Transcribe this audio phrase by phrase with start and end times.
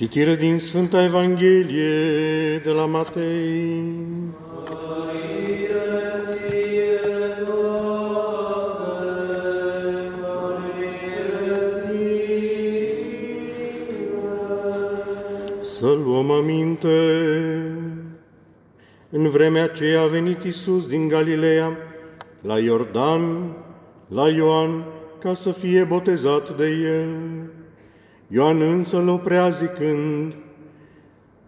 [0.00, 3.82] Citire din Sfânta Evanghelie de la Matei.
[15.60, 16.88] Să luăm aminte.
[19.10, 21.76] În vremea aceea a venit Isus din Galileea,
[22.40, 23.56] la Iordan,
[24.08, 24.84] la Ioan,
[25.18, 27.08] ca să fie botezat de el.
[28.32, 30.34] Ioan însă îl oprea zicând,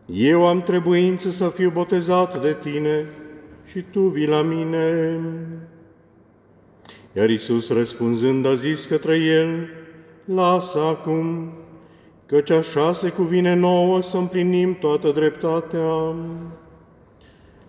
[0.06, 3.06] Eu am trebuință să fiu botezat de tine
[3.66, 5.20] și tu vii la mine.
[7.12, 9.68] Iar Isus răspunzând a zis către el,
[10.24, 11.52] Lasă acum,
[12.26, 16.14] căci așa se cuvine nouă să împlinim toată dreptatea.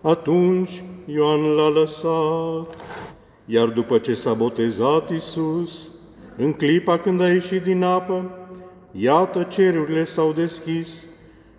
[0.02, 2.76] Atunci Ioan l-a lăsat,
[3.44, 5.90] iar după ce s-a botezat Isus,
[6.36, 8.38] în clipa când a ieșit din apă,
[8.96, 11.06] Iată, cerurile s-au deschis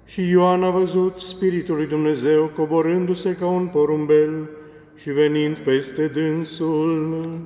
[0.06, 4.50] și Ioan a văzut Spiritul lui Dumnezeu coborându-se ca un porumbel
[4.98, 7.40] și venind peste dânsul.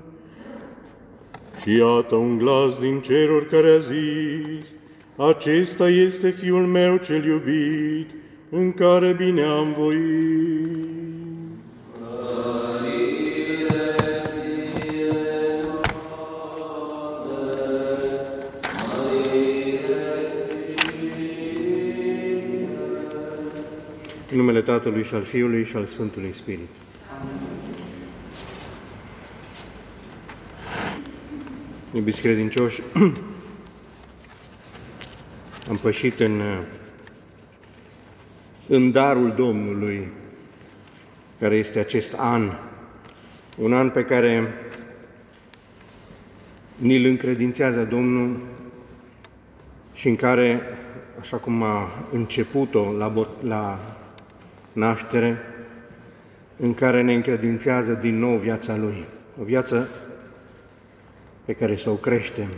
[1.62, 4.74] Și iată un glas din ceruri care a zis,
[5.16, 8.10] Acesta este Fiul meu cel iubit,
[8.50, 10.88] în care bine am voit.
[24.32, 26.70] În numele Tatălui și al Fiului și al Sfântului Spirit.
[31.94, 32.82] Iubiți credincioși,
[35.70, 36.42] am pășit în,
[38.68, 40.08] în darul Domnului,
[41.40, 42.52] care este acest an,
[43.58, 44.54] un an pe care
[46.76, 48.40] ni-l încredințează Domnul
[49.94, 50.62] și în care,
[51.20, 53.80] așa cum a început-o la, la
[54.74, 55.38] naștere
[56.58, 59.06] în care ne încredințează din nou viața Lui.
[59.42, 59.88] O viață
[61.46, 62.50] pe care să o creștem,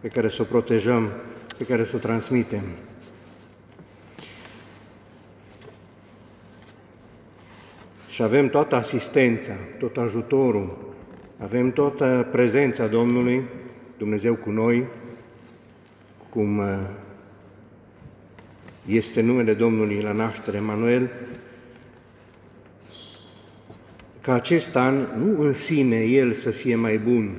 [0.00, 1.10] pe care să o protejăm,
[1.58, 2.62] pe care să o transmitem.
[8.08, 10.94] Și avem toată asistența, tot ajutorul,
[11.38, 13.42] avem toată prezența Domnului,
[13.98, 14.86] Dumnezeu cu noi,
[16.28, 16.78] cum uh,
[18.86, 21.10] este numele Domnului la naștere, Emanuel,
[24.24, 27.36] ca acest an, nu în sine el să fie mai bun,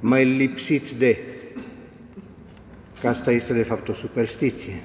[0.00, 1.18] mai lipsit de,
[3.00, 4.80] că asta este de fapt o superstiție.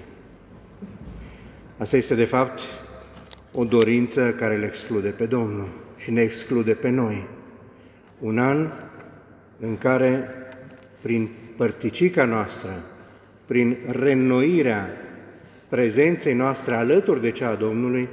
[1.77, 2.61] Asta este de fapt
[3.51, 7.27] o dorință care le exclude pe Domnul și ne exclude pe noi.
[8.19, 8.71] Un an
[9.59, 10.29] în care,
[11.01, 12.83] prin părticica noastră,
[13.45, 14.89] prin reînnoirea
[15.69, 18.09] prezenței noastre alături de cea a Domnului,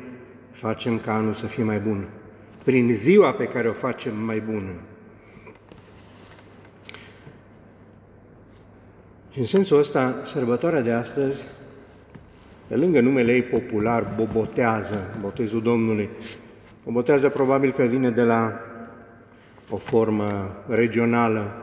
[0.51, 2.09] facem ca anul să fie mai bun,
[2.65, 4.73] prin ziua pe care o facem mai bună.
[9.31, 11.45] Și în sensul ăsta, sărbătoarea de astăzi,
[12.67, 16.09] pe lângă numele ei popular, bobotează, botezul Domnului,
[16.85, 18.61] bobotează probabil că vine de la
[19.71, 21.55] o formă regională,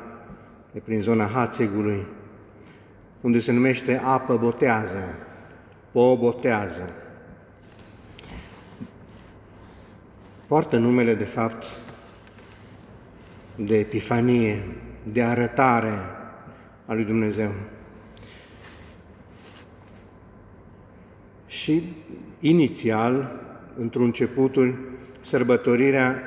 [0.72, 2.06] de prin zona Hațegului,
[3.22, 5.16] unde se numește apă botează,
[5.92, 6.94] po botează.
[10.48, 11.66] Poartă numele, de fapt,
[13.56, 14.64] de epifanie,
[15.04, 16.00] de arătare
[16.86, 17.52] a lui Dumnezeu.
[21.48, 21.94] Și
[22.40, 23.42] inițial,
[23.78, 24.78] într-un începutul,
[25.20, 26.22] sărbătorirea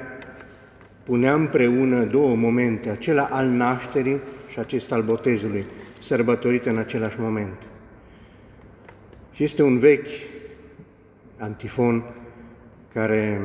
[1.04, 5.64] punea împreună două momente, acela al nașterii și acesta al botezului,
[5.98, 7.68] sărbătorite în același moment.
[9.32, 10.08] Și este un vechi
[11.38, 12.04] antifon
[12.92, 13.40] care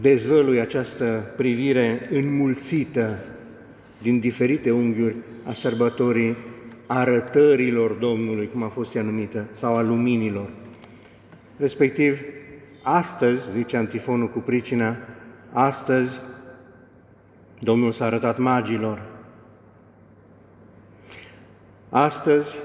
[0.00, 3.18] dezvălui această privire înmulțită
[4.02, 6.36] din diferite unghiuri a sărbătorii
[6.86, 10.50] arătărilor Domnului, cum a fost ea numită, sau a luminilor.
[11.56, 12.20] Respectiv,
[12.82, 14.96] astăzi, zice antifonul cu pricina,
[15.52, 16.20] astăzi
[17.60, 19.02] Domnul s-a arătat magilor.
[21.88, 22.56] Astăzi,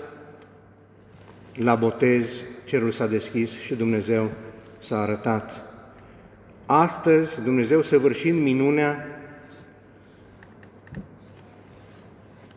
[1.56, 4.32] la botez, cerul s-a deschis și Dumnezeu
[4.78, 5.73] s-a arătat.
[6.66, 9.08] Astăzi, Dumnezeu săvârșind minunea,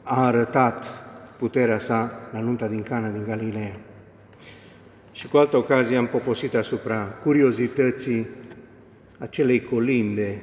[0.03, 0.93] a arătat
[1.39, 3.77] puterea sa la nunta din Cana din Galileea.
[5.13, 8.29] Și cu altă ocazie am poposit asupra curiozității
[9.19, 10.43] acelei colinde,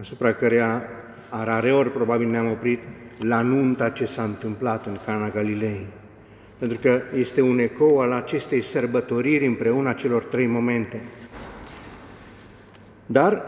[0.00, 0.82] asupra căreia
[1.28, 2.80] a rareori probabil ne-am oprit,
[3.18, 5.86] la nunta ce s-a întâmplat în Cana Galilei,
[6.58, 11.02] pentru că este un ecou al acestei sărbătoriri împreună a celor trei momente.
[13.12, 13.44] Dar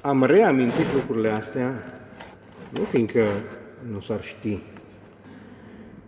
[0.00, 1.84] am reamintit lucrurile astea,
[2.70, 3.24] nu fiindcă
[3.90, 4.62] nu s-ar ști,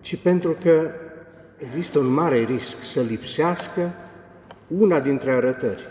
[0.01, 0.91] ci pentru că
[1.57, 3.95] există un mare risc să lipsească
[4.67, 5.83] una dintre arătări.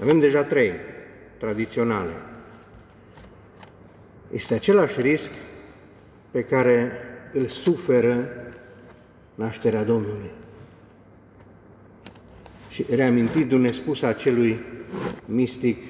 [0.00, 0.72] Avem deja trei
[1.38, 2.12] tradiționale.
[4.32, 5.30] Este același risc
[6.30, 6.92] pe care
[7.32, 8.28] îl suferă
[9.34, 10.30] nașterea Domnului.
[12.68, 14.76] Și reamintindu-ne spus acelui
[15.24, 15.82] mistic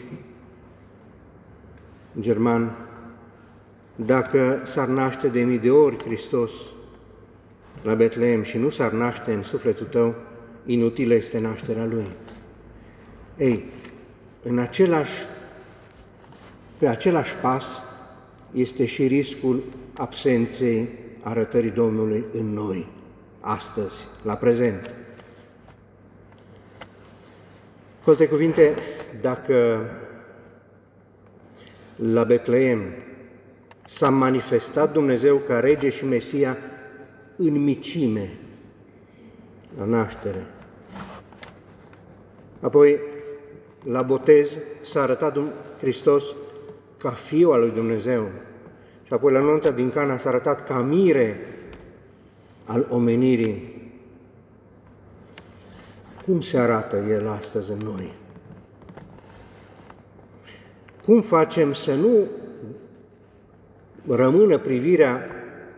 [2.20, 2.76] german,
[3.94, 6.52] dacă s-ar naște de mii de ori Hristos
[7.82, 10.14] la Betleem și nu s-ar naște în sufletul tău,
[10.66, 12.06] inutilă este nașterea Lui.
[13.36, 13.64] Ei,
[14.42, 15.26] în același,
[16.78, 17.82] pe același pas
[18.52, 19.62] este și riscul
[19.94, 20.88] absenței
[21.22, 22.88] arătării Domnului în noi,
[23.40, 24.94] astăzi, la prezent.
[28.04, 28.74] Cu alte cuvinte,
[29.20, 29.84] dacă
[31.96, 32.80] la Betleem
[33.84, 36.56] s-a manifestat Dumnezeu ca rege și Mesia
[37.36, 38.38] în micime,
[39.78, 40.46] la naștere.
[42.60, 43.00] Apoi,
[43.84, 45.38] la botez s-a arătat
[45.80, 46.24] Hristos
[46.96, 48.30] ca Fiul al lui Dumnezeu.
[49.04, 51.40] Și apoi la nunta din Cana s-a arătat ca mire
[52.64, 53.77] al omenirii.
[56.28, 58.12] Cum se arată El astăzi în noi?
[61.04, 62.26] Cum facem să nu
[64.06, 65.26] rămână privirea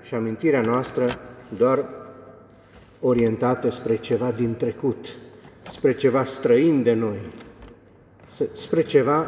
[0.03, 1.19] și amintirea noastră
[1.57, 1.85] doar
[3.01, 5.07] orientată spre ceva din trecut,
[5.73, 7.19] spre ceva străin de noi,
[8.53, 9.27] spre ceva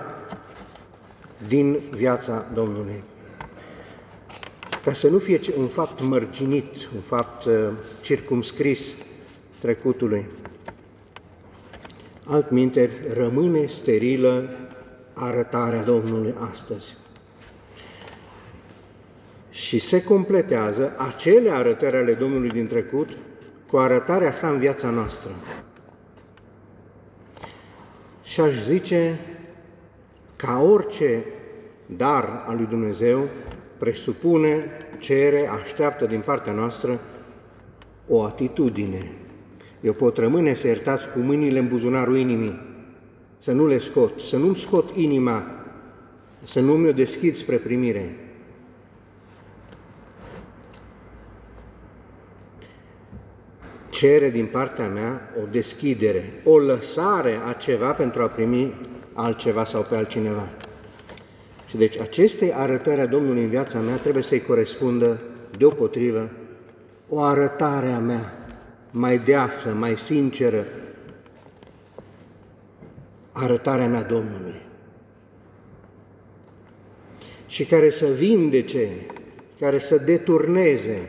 [1.48, 3.02] din viața Domnului.
[4.84, 7.68] Ca să nu fie un fapt mărginit, un fapt uh,
[8.00, 8.94] circumscris
[9.60, 10.26] trecutului.
[12.26, 14.48] Altminteri, rămâne sterilă
[15.14, 16.96] arătarea Domnului astăzi.
[19.50, 23.16] Și se completează acele arătări ale Domnului din trecut
[23.66, 25.30] cu arătarea sa în viața noastră.
[28.22, 29.20] Și aș zice,
[30.36, 31.24] ca orice
[31.96, 33.28] dar al lui Dumnezeu,
[33.78, 37.00] presupune, cere, așteaptă din partea noastră
[38.08, 39.12] o atitudine.
[39.82, 42.60] Eu pot rămâne să iertați cu mâinile în buzunarul inimii,
[43.38, 45.44] să nu le scot, să nu-mi scot inima,
[46.42, 48.16] să nu mi-o deschid spre primire.
[53.90, 58.74] Cere din partea mea o deschidere, o lăsare a ceva pentru a primi
[59.12, 60.48] altceva sau pe altcineva.
[61.66, 65.20] Și deci acestei arătări a Domnului în viața mea trebuie să-i corespundă
[65.58, 66.30] deopotrivă
[67.08, 68.41] o arătare a mea
[68.92, 70.66] mai deasă, mai sinceră,
[73.32, 74.60] arătarea mea Domnului.
[77.46, 78.88] Și care să vindece,
[79.58, 81.08] care să deturneze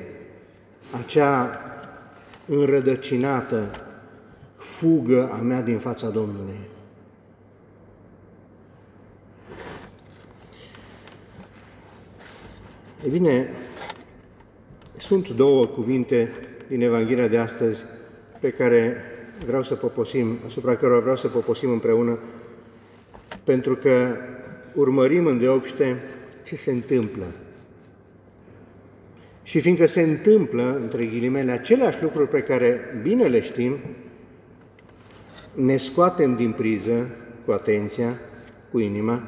[0.91, 1.61] acea
[2.45, 3.71] înrădăcinată
[4.55, 6.59] fugă a mea din fața Domnului.
[13.05, 13.49] E bine,
[14.97, 16.31] sunt două cuvinte
[16.67, 17.83] din Evanghelia de astăzi
[18.39, 18.95] pe care
[19.45, 22.19] vreau să poposim, asupra cărora vreau să poposim împreună,
[23.43, 24.15] pentru că
[24.73, 25.97] urmărim îndeopște
[26.43, 27.25] ce se întâmplă.
[29.43, 33.77] Și fiindcă se întâmplă, între ghilimele, aceleași lucruri pe care bine le știm,
[35.55, 37.09] ne scoatem din priză
[37.45, 38.19] cu atenția,
[38.71, 39.23] cu inima,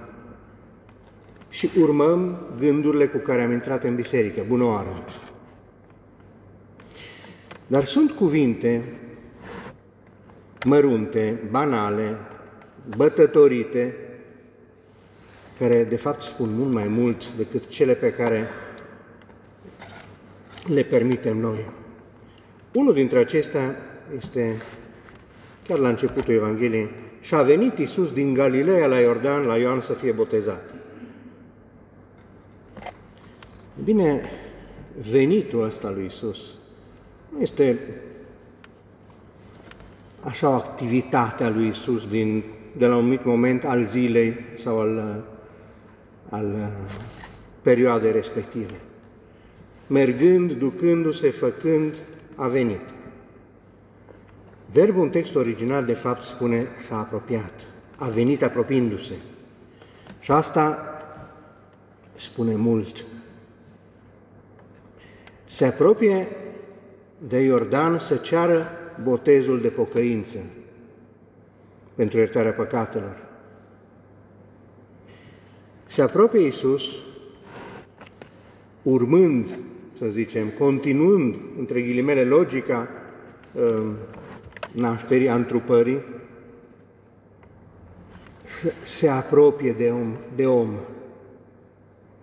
[1.49, 4.43] și urmăm gândurile cu care am intrat în biserică.
[4.47, 5.03] Bună oară!
[7.67, 8.83] Dar sunt cuvinte
[10.65, 12.17] mărunte, banale,
[12.97, 13.95] bătătorite,
[15.59, 18.47] care de fapt spun mult mai mult decât cele pe care
[20.67, 21.65] le permitem noi.
[22.73, 23.75] Unul dintre acestea
[24.17, 24.61] este
[25.67, 26.89] chiar la începutul Evangheliei,
[27.21, 30.73] și a venit Iisus din Galileea la Iordan, la Ioan să fie botezat.
[33.83, 34.21] Bine,
[35.11, 36.39] venitul ăsta lui Isus
[37.35, 37.77] nu este
[40.19, 42.43] așa o activitate a lui Isus din,
[42.77, 45.23] de la un mic moment al zilei sau al,
[46.29, 46.71] al
[47.61, 48.79] perioadei respective.
[49.87, 51.95] Mergând, ducându-se, făcând,
[52.35, 52.81] a venit.
[54.71, 57.53] Verbul în text original, de fapt, spune s-a apropiat,
[57.97, 59.15] a venit apropiindu-se.
[60.19, 60.79] Și asta
[62.13, 63.05] spune mult.
[65.45, 66.27] Se apropie
[67.17, 68.69] de Iordan să ceară
[69.03, 70.37] botezul de pocăință
[71.95, 73.23] pentru iertarea păcatelor.
[75.85, 77.03] Se apropie Iisus,
[78.81, 79.59] urmând,
[79.97, 82.87] să zicem, continuând, între ghilimele, logica
[83.53, 83.91] uh,
[84.71, 86.01] nașterii, antrupării,
[88.81, 90.69] se apropie de om, de om.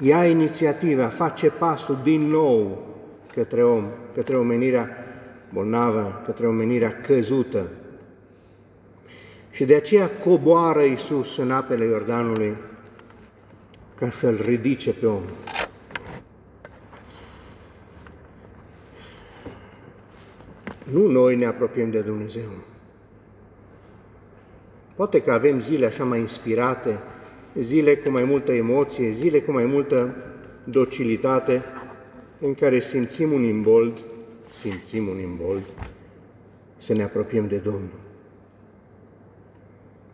[0.01, 2.87] Ia inițiativa, face pasul din nou
[3.35, 3.85] către om,
[4.15, 4.89] către omenirea
[5.53, 7.69] bolnavă, către omenirea căzută.
[9.51, 12.57] Și de aceea coboară Iisus în apele Iordanului
[13.95, 15.23] ca să-l ridice pe om.
[20.93, 22.49] Nu noi ne apropiem de Dumnezeu.
[24.95, 26.99] Poate că avem zile așa mai inspirate,
[27.59, 30.15] zile cu mai multă emoție, zile cu mai multă
[30.65, 31.63] docilitate,
[32.43, 34.03] în care simțim un imbold,
[34.51, 35.63] simțim un imbold,
[36.77, 38.01] să ne apropiem de Domnul.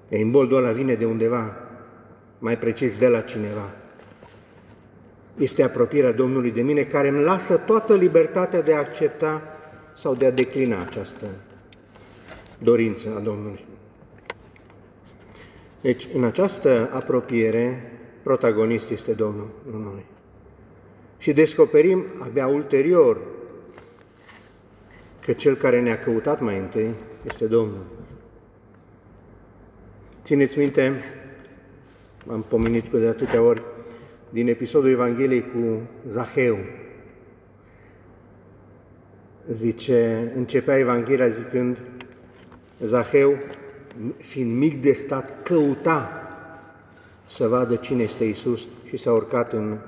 [0.08, 1.56] E imboldul ăla vine de undeva,
[2.38, 3.74] mai precis de la cineva.
[5.38, 9.42] Este apropierea Domnului de mine care îmi lasă toată libertatea de a accepta
[9.94, 11.26] sau de a declina această
[12.58, 13.64] dorință a Domnului.
[15.80, 17.92] Deci, în această apropiere,
[18.22, 20.04] protagonist este Domnul, nu noi.
[21.18, 23.20] Și descoperim abia ulterior
[25.20, 26.90] că cel care ne-a căutat mai întâi
[27.26, 27.84] este Domnul.
[30.22, 31.02] Țineți minte,
[32.30, 33.62] am pomenit cu de atâtea ori,
[34.30, 36.58] din episodul Evangheliei cu Zaheu.
[39.50, 41.78] Zice, începea Evanghelia zicând,
[42.82, 43.36] Zaheu,
[44.16, 46.28] fiind mic de stat, căuta
[47.26, 49.78] să vadă cine este Isus și s-a urcat în,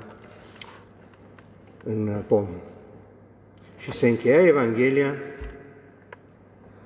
[1.85, 2.47] în pom.
[3.79, 5.15] Și se încheia Evanghelia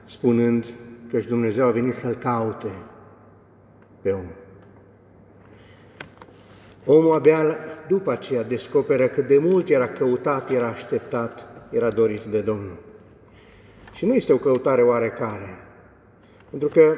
[0.04, 0.74] spunând
[1.10, 2.70] că și Dumnezeu a venit să-l caute
[4.02, 4.26] pe om.
[6.86, 7.56] Omul abia
[7.88, 12.78] după aceea descoperă cât de mult era căutat, era așteptat, era dorit de Domnul.
[13.92, 15.58] Și nu este o căutare oarecare,
[16.50, 16.94] pentru că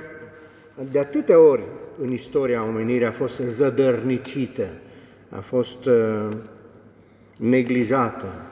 [0.91, 1.62] de atâtea ori
[1.99, 4.73] în istoria omenirii a fost zădărnicită,
[5.31, 6.29] a fost uh,
[7.37, 8.43] neglijată,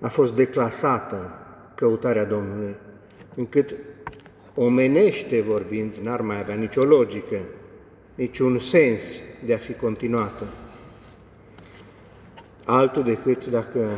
[0.00, 1.32] a fost declasată
[1.74, 2.74] căutarea Domnului,
[3.34, 3.74] încât
[4.54, 7.38] omenește vorbind, n-ar mai avea nicio logică,
[8.14, 10.44] niciun sens de a fi continuată.
[12.64, 13.88] Altul decât dacă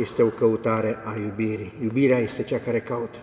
[0.00, 1.72] este o căutare a iubirii.
[1.82, 3.18] Iubirea este cea care caută.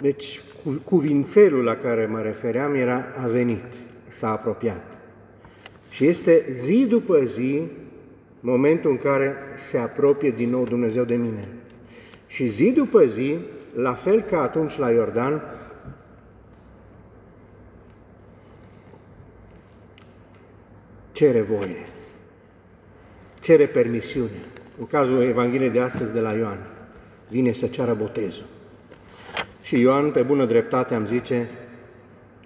[0.00, 0.42] Deci,
[0.84, 3.74] cuvințelul la care mă refeream era a venit,
[4.12, 4.98] s-a apropiat.
[5.88, 7.62] Și este zi după zi
[8.40, 11.48] momentul în care se apropie din nou Dumnezeu de mine.
[12.26, 13.38] Și zi după zi,
[13.74, 15.42] la fel ca atunci la Iordan,
[21.12, 21.86] cere voie,
[23.40, 24.40] cere permisiune.
[24.78, 26.58] În cazul Evangheliei de astăzi de la Ioan,
[27.28, 28.46] vine să ceară botezul.
[29.62, 31.48] Și Ioan, pe bună dreptate, am zice,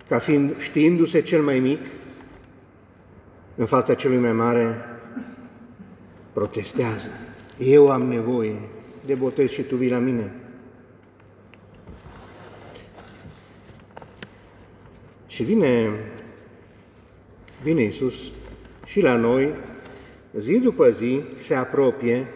[0.08, 1.80] ca fiind știindu-se cel mai mic,
[3.54, 4.74] în fața celui mai mare,
[6.32, 7.10] protestează.
[7.58, 8.54] Eu am nevoie
[9.06, 10.32] de botez și tu vii la mine.
[15.26, 15.90] Și vine,
[17.62, 18.30] vine Iisus
[18.84, 19.54] și la noi,
[20.38, 22.26] zi după zi, se apropie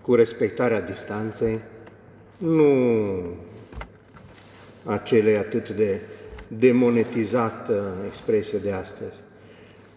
[0.00, 1.60] cu respectarea distanței,
[2.36, 2.64] nu
[4.86, 6.00] acele atât de
[6.48, 9.16] demonetizată expresie de astăzi,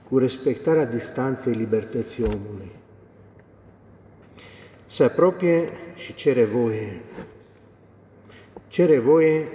[0.09, 2.71] cu respectarea distanței libertății omului.
[4.85, 7.01] Se apropie și cere voie.
[8.67, 9.47] Cere voie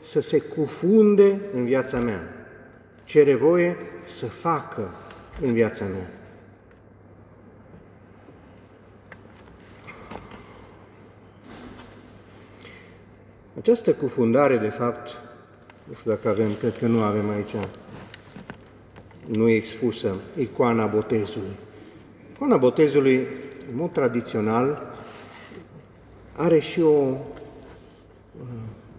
[0.00, 2.20] să se cufunde în viața mea.
[3.04, 4.94] Cere voie să facă
[5.40, 6.10] în viața mea.
[13.58, 15.20] Această cufundare, de fapt,
[15.84, 17.54] nu știu dacă avem, cred că nu avem aici,
[19.26, 21.56] nu e expusă, icoana botezului.
[22.32, 23.26] Icoana botezului,
[23.70, 24.94] în mod tradițional,
[26.32, 27.16] are și o uh,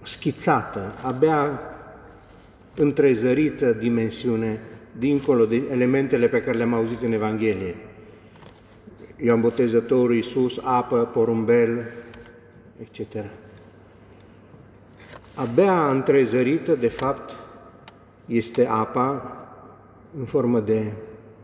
[0.01, 1.59] schițată, abia
[2.75, 4.59] întrezărită dimensiune,
[4.97, 7.75] dincolo de elementele pe care le-am auzit în Evanghelie.
[9.23, 11.85] Ioan Botezătorul, Iisus, apă, porumbel,
[12.81, 13.15] etc
[15.37, 17.35] abia întrezărită, de fapt,
[18.25, 19.37] este apa
[20.17, 20.91] în formă de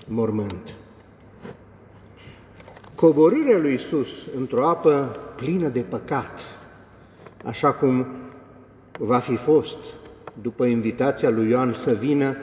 [0.07, 0.75] mormânt.
[2.95, 6.41] Coborârea lui Isus într-o apă plină de păcat,
[7.45, 8.05] așa cum
[8.99, 9.77] va fi fost
[10.41, 12.35] după invitația lui Ioan să vină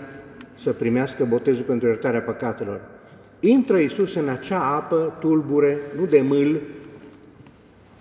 [0.54, 2.80] să primească botezul pentru iertarea păcatelor.
[3.40, 6.60] Intră Isus în acea apă tulbure, nu de mâl,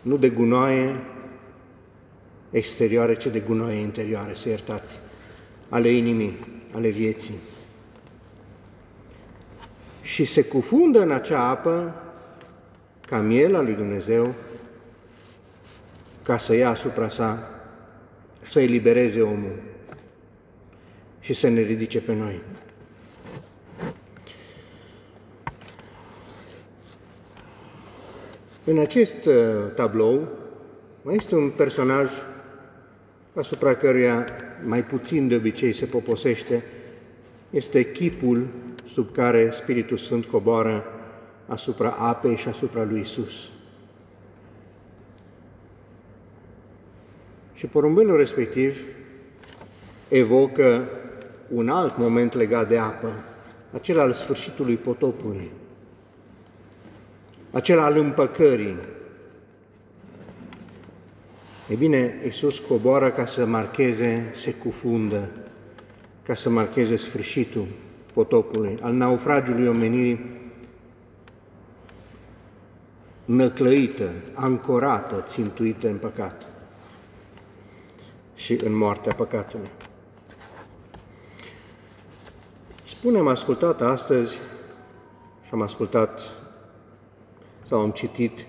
[0.02, 0.96] nu de gunoaie
[2.52, 5.00] exterioare, ci de gunoaie interioare, să iertați,
[5.70, 7.40] ale inimii, ale vieții.
[10.02, 12.04] Și se cufundă în acea apă
[13.08, 14.34] ca miel al lui Dumnezeu
[16.24, 17.50] ca să ia asupra sa,
[18.40, 19.56] să elibereze omul
[21.20, 22.42] și să ne ridice pe noi.
[28.64, 29.36] În acest uh,
[29.76, 30.28] tablou
[31.02, 32.12] mai este un personaj
[33.34, 34.26] asupra căruia
[34.66, 36.64] mai puțin de obicei se poposește,
[37.50, 38.48] este chipul
[38.86, 40.84] sub care Spiritul Sfânt coboară
[41.46, 43.52] asupra apei și asupra lui Isus.
[47.54, 48.84] Și porumbelul respectiv
[50.08, 50.90] evocă
[51.48, 53.24] un alt moment legat de apă,
[53.74, 55.52] acela al sfârșitului potopului,
[57.52, 58.78] acela al împăcării.
[61.70, 65.30] E bine, Iisus coboară ca să marcheze, se cufundă,
[66.24, 67.68] ca să marcheze sfârșitul
[68.14, 70.40] potopului, al naufragiului omenirii,
[73.26, 76.48] năclăită, ancorată, țintuită în păcat
[78.36, 79.70] și în moartea păcatului.
[82.84, 84.34] Spune, am ascultat astăzi
[85.44, 86.22] și am ascultat
[87.68, 88.46] sau am citit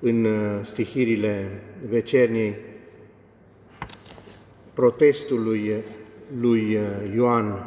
[0.00, 2.56] în uh, stihirile vecerniei
[4.72, 5.74] protestul lui,
[6.40, 6.82] lui uh,
[7.14, 7.66] Ioan.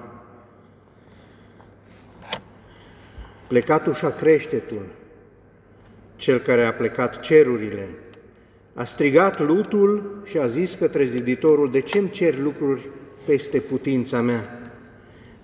[3.48, 4.86] Plecatul și-a creștetul,
[6.16, 7.90] cel care a plecat cerurile,
[8.74, 12.88] a strigat lutul și a zis către ziditorul, de ce îmi cer lucruri
[13.26, 14.72] peste putința mea?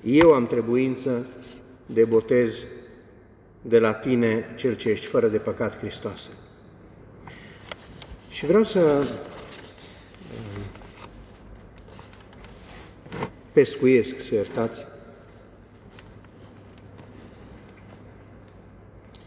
[0.01, 1.25] Eu am trebuință
[1.85, 2.65] de botez
[3.61, 6.29] de la tine, cel ce ești fără de păcat, Hristoase.
[8.29, 9.05] Și vreau să um,
[13.51, 14.85] pescuiesc, să iertați,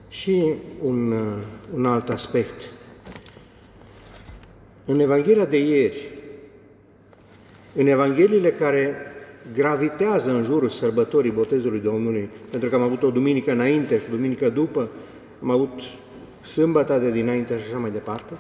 [0.09, 1.43] și un, uh,
[1.75, 2.73] un alt aspect.
[4.85, 6.11] În Evanghelia de ieri,
[7.75, 8.97] în Evangheliile care
[9.55, 14.15] gravitează în jurul sărbătorii botezului Domnului, pentru că am avut o duminică înainte și o
[14.17, 14.91] duminică după,
[15.43, 15.81] am avut
[16.43, 18.33] sâmbăta de dinainte și așa mai departe,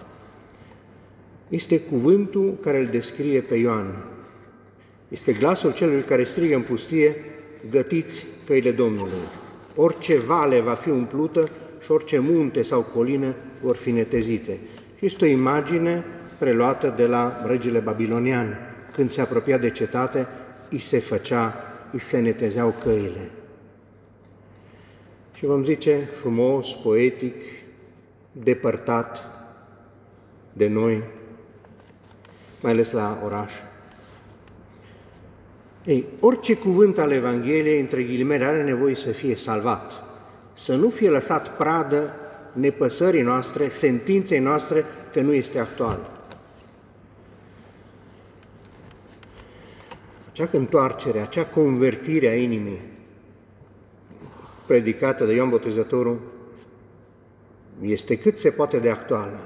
[1.52, 4.04] este cuvântul care îl descrie pe Ioan.
[5.08, 7.16] Este glasul celui care strigă în pustie,
[7.70, 9.22] gătiți căile Domnului.
[9.74, 11.48] Orice vale va fi umplută
[11.82, 14.58] și orice munte sau colină vor fi netezite.
[14.98, 16.04] Și este o imagine
[16.38, 18.58] preluată de la regele babilonian.
[18.92, 20.26] Când se apropia de cetate,
[20.70, 21.54] îi se făcea,
[21.90, 23.30] îi se netezeau căile.
[25.34, 27.34] Și vom zice frumos, poetic,
[28.32, 29.26] depărtat
[30.52, 31.02] de noi,
[32.62, 33.52] mai ales la oraș.
[35.84, 39.92] Ei, orice cuvânt al Evangheliei, între ghilimele, are nevoie să fie salvat,
[40.52, 42.14] să nu fie lăsat pradă
[42.52, 46.12] nepăsării noastre, sentinței noastre că nu este actual.
[50.32, 52.80] acea întoarcere, acea convertire a inimii
[54.66, 56.20] predicată de Ioan Botezătorul
[57.80, 59.40] este cât se poate de actuală,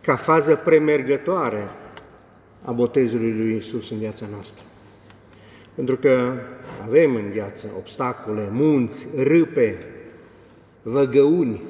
[0.00, 1.68] ca fază premergătoare
[2.64, 4.64] a botezului lui Isus în viața noastră.
[5.74, 6.32] Pentru că
[6.82, 9.78] avem în viață obstacole, munți, râpe,
[10.82, 11.62] văgăuni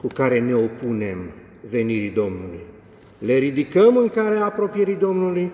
[0.00, 1.30] cu care ne opunem
[1.70, 2.60] venirii Domnului.
[3.18, 5.50] Le ridicăm în care apropierii Domnului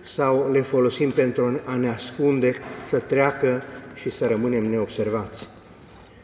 [0.00, 3.62] sau le folosim pentru a ne ascunde, să treacă
[3.94, 5.48] și să rămânem neobservați,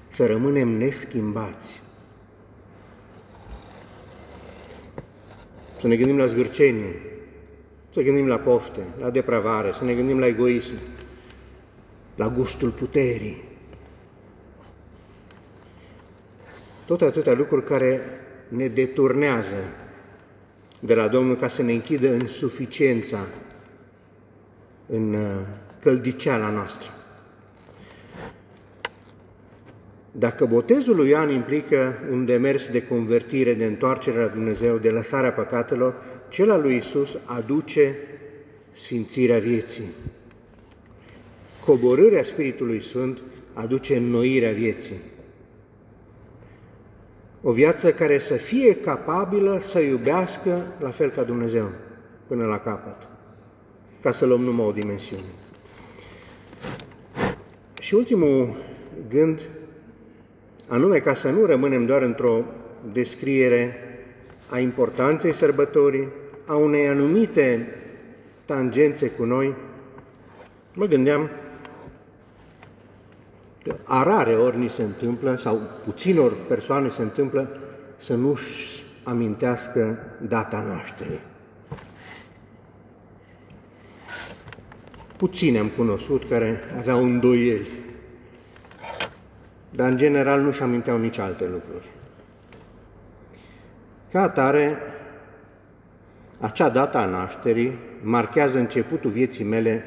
[0.08, 1.80] să rămânem neschimbați.
[5.80, 7.00] Să ne gândim la zgârcenie,
[7.92, 10.74] să ne gândim la pofte, la depravare, să ne gândim la egoism,
[12.14, 13.42] la gustul puterii.
[16.86, 18.00] Tot atâtea lucruri care
[18.48, 19.56] ne deturnează
[20.80, 23.26] de la Domnul ca să ne închidă în suficiența,
[24.86, 25.40] în uh,
[25.80, 26.97] căldiceala noastră.
[30.18, 35.32] Dacă botezul lui Ioan implică un demers de convertire, de întoarcere la Dumnezeu, de lăsarea
[35.32, 35.94] păcatelor,
[36.28, 37.96] cel al lui Isus aduce
[38.70, 39.90] sfințirea vieții.
[41.64, 45.00] coborârea Spiritului Sfânt aduce înnoirea vieții.
[47.42, 51.70] O viață care să fie capabilă să iubească la fel ca Dumnezeu,
[52.26, 53.08] până la capăt,
[54.00, 55.22] ca să luăm numai o dimensiune.
[57.80, 58.56] Și ultimul
[59.08, 59.40] gând,
[60.68, 62.44] anume ca să nu rămânem doar într-o
[62.92, 63.76] descriere
[64.48, 66.08] a importanței sărbătorii,
[66.46, 67.68] a unei anumite
[68.44, 69.54] tangențe cu noi,
[70.74, 71.30] mă gândeam
[73.62, 77.58] că a rare ori ni se întâmplă, sau puținor persoane se întâmplă,
[77.96, 81.20] să nu-și amintească data nașterii.
[85.16, 87.68] Puțini am cunoscut care aveau îndoieli,
[89.70, 91.86] dar în general nu-și aminteau nici alte lucruri.
[94.12, 94.78] Ca atare,
[96.40, 99.84] acea dată a nașterii marchează începutul vieții mele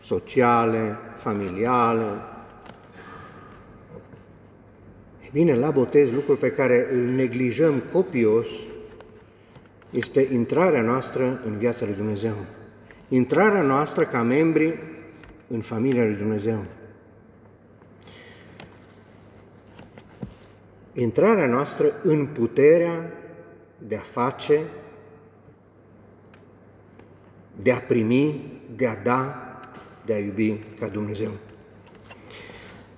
[0.00, 2.04] sociale, familiale.
[5.20, 8.46] E bine, la botez, lucrul pe care îl neglijăm copios
[9.90, 12.34] este intrarea noastră în viața lui Dumnezeu.
[13.08, 14.78] Intrarea noastră ca membri
[15.46, 16.64] în familia lui Dumnezeu.
[20.94, 23.12] Intrarea noastră în puterea
[23.78, 24.60] de a face,
[27.62, 29.44] de a primi, de a da,
[30.04, 31.30] de a iubi ca Dumnezeu.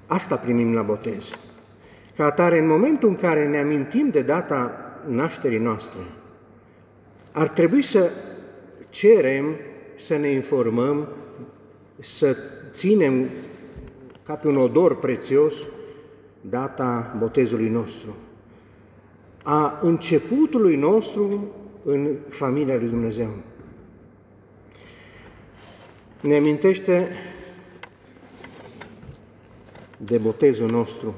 [0.06, 1.38] Asta primim la botez.
[2.16, 4.72] Ca atare, în momentul în care ne amintim de data
[5.06, 6.00] nașterii noastre,
[7.32, 8.10] ar trebui să
[8.88, 9.56] cerem,
[9.96, 11.08] să ne informăm,
[11.98, 12.36] să
[12.72, 13.28] ținem
[14.22, 15.54] ca pe un odor prețios
[16.50, 18.16] data botezului nostru,
[19.42, 21.52] a începutului nostru
[21.84, 23.28] în familia lui Dumnezeu.
[26.20, 27.08] Ne amintește
[29.96, 31.14] de botezul nostru,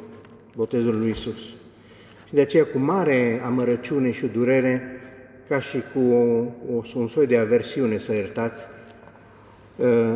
[0.56, 1.40] botezul lui Isus.
[2.26, 5.00] Și de aceea, cu mare amărăciune și durere,
[5.48, 6.44] ca și cu o,
[6.76, 8.66] o, un soi de aversiune, să iertați,
[9.76, 10.14] uh,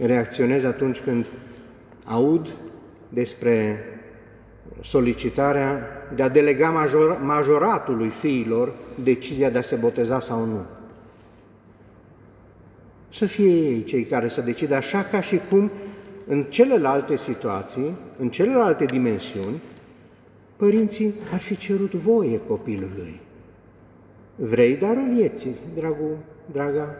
[0.00, 1.26] reacționez atunci când
[2.04, 2.48] aud
[3.16, 3.84] despre
[4.80, 10.66] solicitarea de a delega major, majoratului fiilor decizia de a se boteza sau nu.
[13.08, 15.70] Să fie ei cei care să decide așa ca și cum
[16.26, 19.62] în celelalte situații, în celelalte dimensiuni,
[20.56, 23.20] părinții ar fi cerut voie copilului.
[24.36, 26.16] Vrei darul vieții, dragul,
[26.52, 26.94] draga?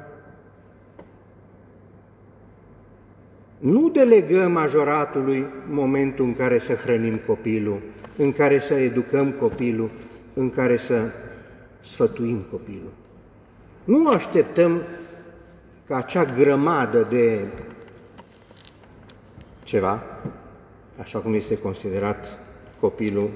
[3.58, 7.80] Nu delegăm majoratului momentul în care să hrănim copilul,
[8.16, 9.90] în care să educăm copilul,
[10.34, 11.00] în care să
[11.80, 12.92] sfătuim copilul.
[13.84, 14.82] Nu așteptăm
[15.86, 17.40] ca acea grămadă de
[19.62, 20.02] ceva,
[21.00, 22.38] așa cum este considerat
[22.80, 23.30] copilul,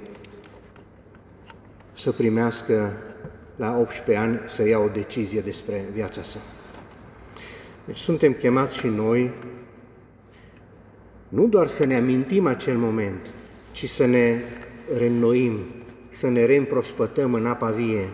[1.93, 2.93] să primească
[3.57, 6.39] la 18 ani să ia o decizie despre viața sa.
[7.85, 9.33] Deci suntem chemați și noi
[11.31, 13.27] nu doar să ne amintim acel moment,
[13.73, 14.41] ci să ne
[14.99, 15.59] reînnoim,
[16.09, 18.11] să ne reîmprospătăm în apa vie.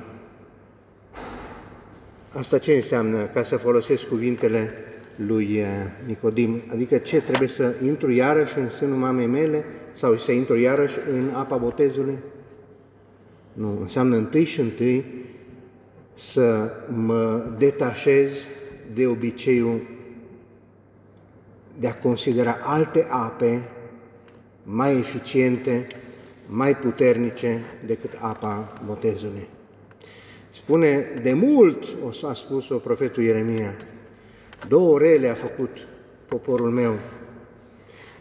[2.32, 4.70] Asta ce înseamnă, ca să folosesc cuvintele
[5.16, 5.66] lui eh,
[6.06, 10.98] Nicodim, adică ce trebuie să intru iarăși în sânul mamei mele sau să intru iarăși
[11.12, 12.18] în apa botezului?
[13.52, 15.04] Nu, înseamnă întâi și întâi
[16.14, 18.46] să mă detașez
[18.94, 19.80] de obiceiul
[21.78, 23.68] de a considera alte ape
[24.62, 25.86] mai eficiente,
[26.46, 29.48] mai puternice decât apa botezului.
[30.50, 33.76] Spune, de mult, o s-a spus-o profetul Ieremia,
[34.68, 35.88] două rele a făcut
[36.28, 36.94] poporul meu.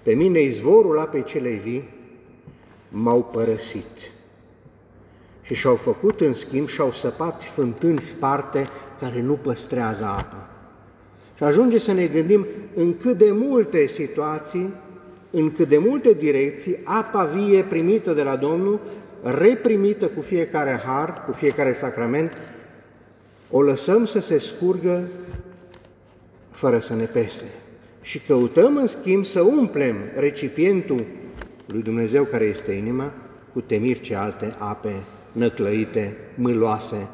[0.04, 1.94] Pe mine izvorul apei celei vii
[2.90, 4.12] m-au părăsit
[5.42, 8.68] și și-au făcut în schimb și-au săpat fântâni sparte
[9.00, 10.55] care nu păstrează apă.
[11.36, 14.74] Și ajunge să ne gândim în cât de multe situații,
[15.32, 18.80] în cât de multe direcții, apa vie primită de la Domnul,
[19.24, 22.32] reprimită cu fiecare har, cu fiecare sacrament,
[23.50, 25.08] o lăsăm să se scurgă
[26.52, 27.46] fără să ne pese.
[28.02, 31.06] Și căutăm, în schimb, să umplem recipientul
[31.66, 33.12] lui Dumnezeu care este inima
[33.54, 37.08] cu temiri ce alte ape năclăite, mâloase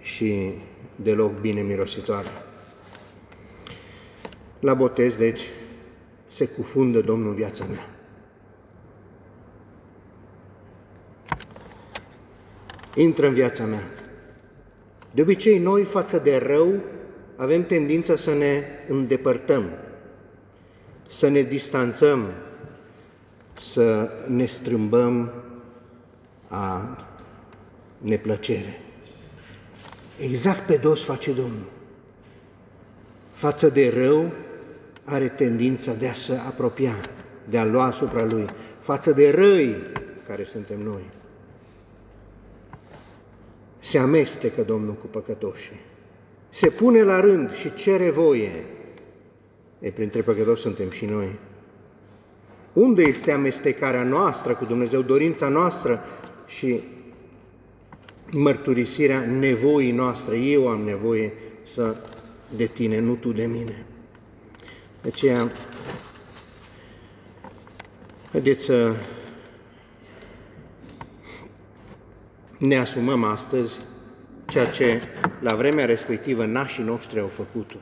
[0.00, 0.52] și
[0.96, 2.28] deloc bine mirositoare.
[4.60, 5.42] La botez, deci,
[6.26, 7.88] se cufundă Domnul viața mea.
[12.94, 13.82] Intră în viața mea.
[15.10, 16.80] De obicei, noi, față de rău,
[17.36, 19.70] avem tendința să ne îndepărtăm,
[21.06, 22.32] să ne distanțăm,
[23.58, 25.32] să ne strâmbăm
[26.48, 26.98] a
[27.98, 28.80] neplăcere.
[30.18, 31.70] Exact pe dos face Domnul.
[33.30, 34.32] Față de rău
[35.04, 37.00] are tendința de a se apropia,
[37.48, 38.44] de a lua asupra Lui.
[38.78, 39.76] Față de răi
[40.26, 41.02] care suntem noi.
[43.80, 45.80] Se amestecă Domnul cu păcătoșii.
[46.50, 48.64] Se pune la rând și cere voie.
[49.78, 51.38] E, printre păcătoși suntem și noi.
[52.72, 56.00] Unde este amestecarea noastră cu Dumnezeu, dorința noastră
[56.46, 56.80] și
[58.30, 60.38] mărturisirea nevoii noastre?
[60.38, 61.32] Eu am nevoie
[61.62, 61.96] să
[62.56, 63.84] de tine, nu tu de mine.
[65.02, 65.50] De aceea,
[68.30, 68.94] haideți să
[72.58, 73.78] ne asumăm astăzi
[74.46, 75.02] ceea ce
[75.40, 77.76] la vremea respectivă nașii noștri au făcut-o.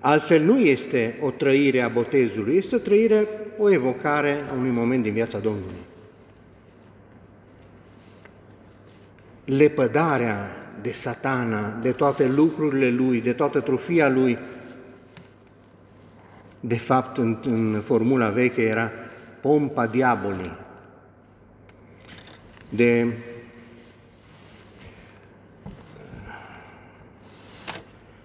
[0.00, 5.02] Altfel nu este o trăire a botezului, este o trăire, o evocare a unui moment
[5.02, 5.82] din viața Domnului.
[9.44, 14.38] Lepădarea de satana, de toate lucrurile lui, de toată trufia lui,
[16.64, 18.90] de fapt, în, în formula veche era
[19.40, 20.56] pompa diabolii,
[22.68, 23.06] de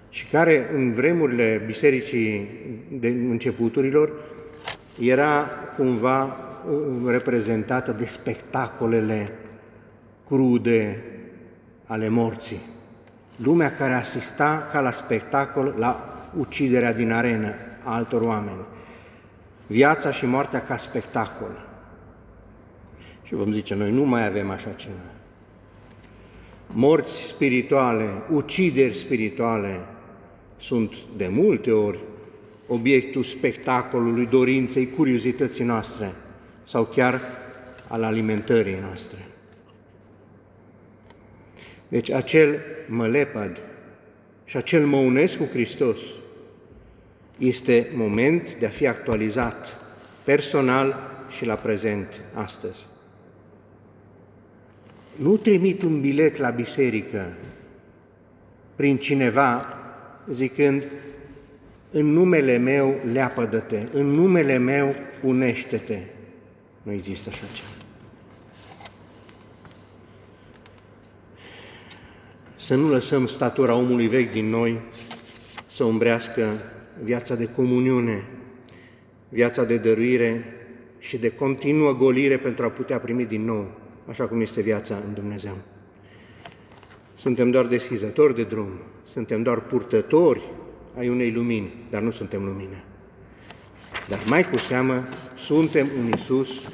[0.10, 2.50] și care în vremurile bisericii
[3.00, 4.14] de începuturilor
[5.00, 9.28] era cumva uh, reprezentată de spectacolele
[10.28, 11.04] crude
[11.86, 12.62] ale morții.
[13.36, 17.54] Lumea care asista ca la spectacol la uciderea din arenă
[17.88, 18.66] a altor oameni.
[19.68, 21.66] Viața și moartea ca spectacol.
[23.24, 25.12] Și vom zice, noi nu mai avem așa ceva.
[26.68, 29.80] Morți spirituale, ucideri spirituale,
[30.58, 32.00] sunt de multe ori
[32.68, 36.14] obiectul spectacolului, dorinței, curiozității noastre
[36.64, 37.22] sau chiar
[37.88, 39.26] al alimentării noastre.
[41.88, 43.58] Deci acel mă lepăd
[44.46, 46.00] și acel mă unesc cu Hristos
[47.38, 49.78] este moment de a fi actualizat
[50.24, 52.86] personal și la prezent astăzi.
[55.16, 57.38] Nu trimit un bilet la biserică
[58.76, 59.78] prin cineva
[60.30, 60.88] zicând,
[61.90, 66.00] în numele meu leapădă-te, în numele meu unește-te.
[66.82, 67.68] Nu există așa ceva.
[72.56, 74.80] Să nu lăsăm statura omului vechi din noi
[75.68, 76.48] să umbrească
[77.04, 78.28] viața de comuniune,
[79.30, 80.46] viața de dăruire
[81.00, 83.72] și de continuă golire pentru a putea primi din nou,
[84.10, 85.58] așa cum este viața în Dumnezeu.
[87.16, 88.70] Suntem doar deschizători de drum,
[89.06, 90.42] suntem doar purtători
[90.98, 92.84] ai unei lumini, dar nu suntem lumină.
[94.08, 96.70] Dar mai cu seamă, suntem un Iisus,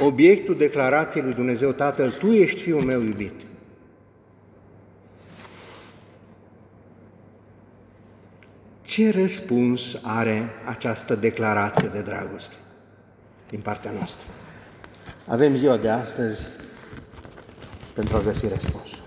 [0.00, 3.32] obiectul declarației lui Dumnezeu Tatăl, Tu ești Fiul meu iubit.
[8.94, 12.54] Ce răspuns are această declarație de dragoste
[13.48, 14.26] din partea noastră?
[15.26, 16.42] Avem ziua de astăzi
[17.94, 19.03] pentru a găsi răspunsul.